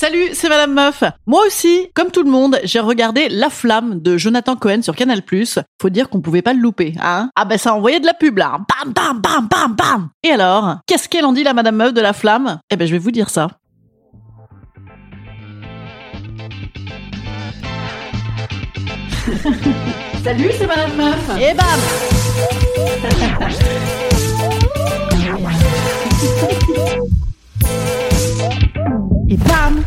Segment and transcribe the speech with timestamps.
[0.00, 1.02] Salut, c'est Madame Meuf.
[1.26, 5.22] Moi aussi, comme tout le monde, j'ai regardé La Flamme de Jonathan Cohen sur Canal+.
[5.82, 8.38] Faut dire qu'on pouvait pas le louper, hein Ah ben ça envoyait de la pub
[8.38, 8.58] là.
[8.68, 10.10] Bam, bam, bam, bam, bam.
[10.22, 12.60] Et alors, qu'est-ce qu'elle en dit la Madame Meuf de La Flamme?
[12.70, 13.48] Eh ben je vais vous dire ça.
[20.22, 21.28] Salut, c'est Madame Meuf.
[21.40, 21.66] Et bam.
[29.30, 29.84] Et bam,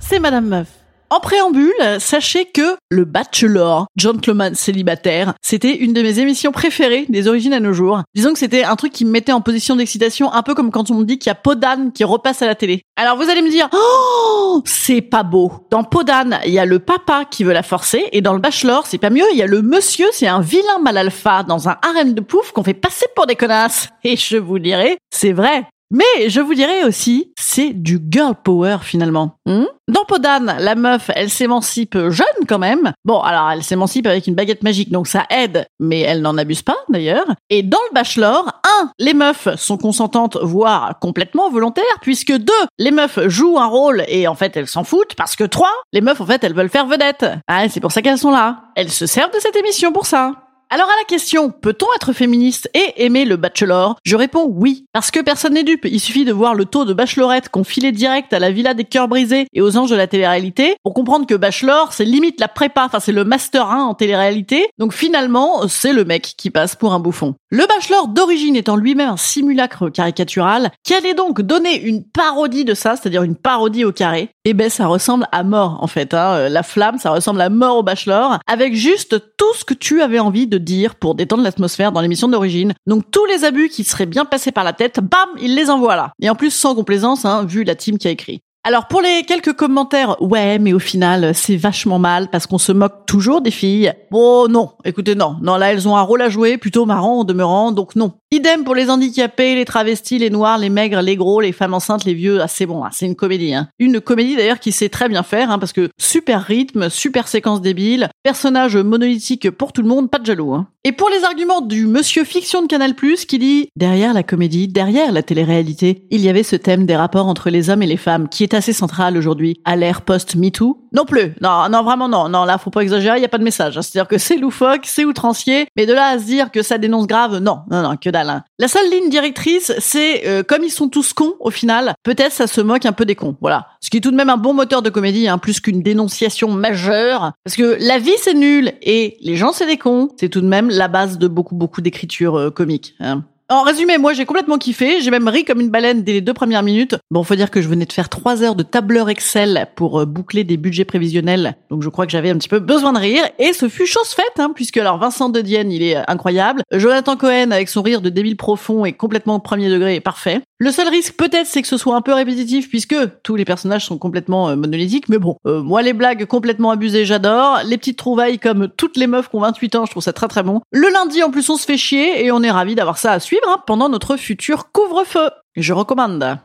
[0.00, 0.68] c'est Madame Meuf.
[1.08, 7.26] En préambule, sachez que Le Bachelor, Gentleman célibataire, c'était une de mes émissions préférées des
[7.26, 8.02] origines à nos jours.
[8.14, 10.90] Disons que c'était un truc qui me mettait en position d'excitation, un peu comme quand
[10.90, 12.82] on me dit qu'il y a Podane qui repasse à la télé.
[12.96, 15.52] Alors vous allez me dire, oh, c'est pas beau.
[15.70, 18.86] Dans Podane, il y a le papa qui veut la forcer, et dans Le Bachelor,
[18.86, 21.76] c'est pas mieux, il y a le monsieur, c'est un vilain mal alpha dans un
[21.82, 23.88] harem de pouf qu'on fait passer pour des connasses.
[24.04, 25.66] Et je vous dirai, c'est vrai.
[25.92, 29.36] Mais je vous dirais aussi, c'est du girl power finalement.
[29.44, 32.92] Hmm Dans Podane, la meuf, elle s'émancipe jeune quand même.
[33.04, 36.62] Bon, alors elle s'émancipe avec une baguette magique, donc ça aide, mais elle n'en abuse
[36.62, 37.26] pas d'ailleurs.
[37.50, 38.46] Et dans le Bachelor,
[38.80, 44.02] un, les meufs sont consentantes, voire complètement volontaires, puisque deux, les meufs jouent un rôle
[44.08, 46.70] et en fait elles s'en foutent, parce que trois, les meufs en fait elles veulent
[46.70, 47.26] faire vedette.
[47.48, 48.62] Ah, c'est pour ça qu'elles sont là.
[48.76, 50.41] Elles se servent de cette émission pour ça.
[50.74, 53.96] Alors à la question, peut-on être féministe et aimer le bachelor?
[54.04, 55.84] Je réponds oui, parce que personne n'est dupe.
[55.84, 58.84] Il suffit de voir le taux de bachelorettes qu'on filait direct à la villa des
[58.84, 62.48] cœurs brisés et aux anges de la télé-réalité pour comprendre que bachelor, c'est limite la
[62.48, 64.66] prépa, enfin c'est le master 1 en télé-réalité.
[64.78, 67.34] Donc finalement, c'est le mec qui passe pour un bouffon.
[67.50, 72.72] Le bachelor d'origine étant lui-même un simulacre caricatural, qui allait donc donner une parodie de
[72.72, 76.14] ça, c'est-à-dire une parodie au carré, eh ben ça ressemble à mort en fait.
[76.14, 76.48] Hein.
[76.48, 80.18] La flamme, ça ressemble à mort au bachelor, avec juste tout ce que tu avais
[80.18, 80.61] envie de
[80.98, 82.74] pour détendre l'atmosphère dans l'émission d'origine.
[82.86, 85.96] Donc tous les abus qui seraient bien passés par la tête, bam, il les envoie
[85.96, 86.12] là.
[86.20, 88.42] Et en plus sans complaisance, hein, vu la team qui a écrit.
[88.64, 92.70] Alors pour les quelques commentaires, ouais, mais au final, c'est vachement mal parce qu'on se
[92.70, 93.92] moque toujours des filles.
[94.12, 97.24] Bon, non, écoutez, non, non, là elles ont un rôle à jouer, plutôt marrant en
[97.24, 98.12] demeurant, donc non.
[98.30, 102.04] Idem pour les handicapés, les travestis, les noirs, les maigres, les gros, les femmes enceintes,
[102.04, 102.40] les vieux.
[102.40, 103.52] Ah, c'est bon, c'est une comédie.
[103.52, 103.68] Hein.
[103.78, 107.60] Une comédie d'ailleurs qui sait très bien faire, hein, parce que super rythme, super séquence
[107.60, 110.54] débile, personnage monolithique pour tout le monde, pas de jaloux.
[110.54, 110.68] Hein.
[110.84, 115.12] Et pour les arguments du monsieur fiction de Canal+, qui dit «Derrière la comédie, derrière
[115.12, 118.28] la télé-réalité, il y avait ce thème des rapports entre les hommes et les femmes,
[118.28, 122.44] qui est assez central aujourd'hui, à l'ère post-MeToo.» Non plus, non, non, vraiment non, non,
[122.44, 123.78] là faut pas exagérer, il y a pas de message.
[123.78, 123.82] Hein.
[123.82, 127.06] C'est-à-dire que c'est loufoque, c'est outrancier, mais de là à se dire que ça dénonce
[127.06, 128.28] grave, non, non, non, que dalle.
[128.28, 128.44] Hein.
[128.58, 132.46] La seule ligne directrice, c'est euh, comme ils sont tous cons au final, peut-être ça
[132.46, 133.36] se moque un peu des cons.
[133.40, 133.68] Voilà.
[133.80, 136.50] Ce qui est tout de même un bon moteur de comédie, hein, plus qu'une dénonciation
[136.50, 137.32] majeure.
[137.44, 140.08] Parce que la vie c'est nul et les gens c'est des cons.
[140.20, 142.94] C'est tout de même la base de beaucoup beaucoup d'écriture euh, comique.
[143.00, 143.24] Hein.
[143.48, 146.32] En résumé, moi j'ai complètement kiffé, j'ai même ri comme une baleine dès les deux
[146.32, 146.96] premières minutes.
[147.10, 150.06] Bon, faut dire que je venais de faire trois heures de tableur Excel pour euh,
[150.06, 153.24] boucler des budgets prévisionnels, donc je crois que j'avais un petit peu besoin de rire,
[153.38, 157.16] et ce fut chose faite, hein, puisque alors Vincent de Dienne, il est incroyable, Jonathan
[157.16, 160.40] Cohen avec son rire de débile profond est complètement premier degré, parfait.
[160.58, 163.84] Le seul risque peut-être c'est que ce soit un peu répétitif puisque tous les personnages
[163.84, 167.98] sont complètement euh, monolithiques, mais bon, euh, moi les blagues complètement abusées j'adore, les petites
[167.98, 170.60] trouvailles comme toutes les meufs qui ont 28 ans, je trouve ça très très bon.
[170.70, 173.20] Le lundi en plus on se fait chier et on est ravis d'avoir ça à
[173.20, 175.30] suivre hein, pendant notre futur couvre-feu.
[175.56, 176.38] Je recommande.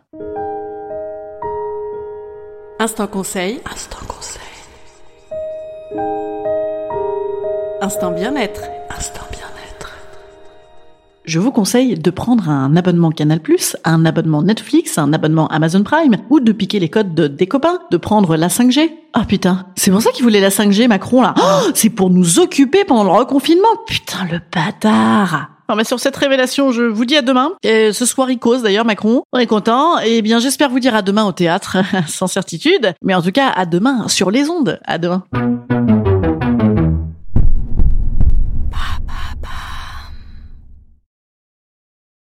[2.80, 3.60] Instant conseil.
[3.72, 4.42] Instant conseil.
[7.82, 8.62] Instant bien-être.
[8.90, 9.94] Instant bien-être.
[11.26, 13.40] Je vous conseille de prendre un abonnement Canal+,
[13.84, 17.80] un abonnement Netflix, un abonnement Amazon Prime, ou de piquer les codes de, des copains,
[17.92, 18.92] de prendre la 5G.
[19.14, 21.34] Ah putain, c'est pour ça qu'il voulait la 5G Macron là.
[21.38, 23.68] Oh, c'est pour nous occuper pendant le reconfinement.
[23.88, 25.57] Putain le bâtard.
[25.76, 27.52] Mais sur cette révélation, je vous dis à demain.
[27.64, 29.24] Ce soir, il cause d'ailleurs, Macron.
[29.34, 30.00] On est content.
[30.00, 31.78] Et bien, j'espère vous dire à demain au théâtre,
[32.08, 32.94] sans certitude.
[33.02, 34.80] Mais en tout cas, à demain sur les ondes.
[34.86, 35.24] À demain.